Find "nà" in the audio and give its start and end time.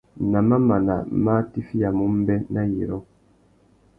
0.31-0.39, 2.53-2.61